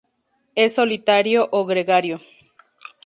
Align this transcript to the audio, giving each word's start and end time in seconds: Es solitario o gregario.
Es 0.55 0.73
solitario 0.73 1.47
o 1.51 1.63
gregario. 1.67 2.21